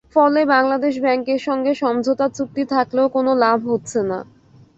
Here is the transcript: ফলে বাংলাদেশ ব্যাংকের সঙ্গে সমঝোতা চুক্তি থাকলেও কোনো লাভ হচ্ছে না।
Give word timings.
ফলে 0.15 0.41
বাংলাদেশ 0.53 0.93
ব্যাংকের 0.99 1.39
সঙ্গে 1.47 1.71
সমঝোতা 1.75 2.25
চুক্তি 2.37 2.63
থাকলেও 2.73 3.07
কোনো 3.15 3.31
লাভ 3.43 3.59
হচ্ছে 3.71 3.99
না। 4.03 4.19